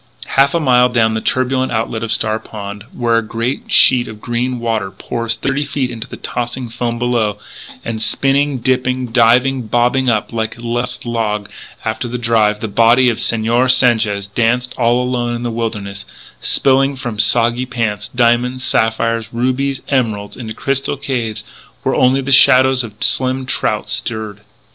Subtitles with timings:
[0.29, 4.19] Half a mile down the turbulent outlet of Star Pond, where a great sheet of
[4.19, 7.37] green water pours thirty feet into the tossing foam below,
[7.85, 11.51] and spinning, dipping, diving, bobbing up like a lost log
[11.85, 16.03] after the drive, the body of Señor Sanchez danced all alone in the wilderness,
[16.39, 21.43] spilling from soggy pockets diamonds, sapphires, rubies, emeralds, into crystal caves
[21.83, 24.41] where only the shadows of slim trout stirred.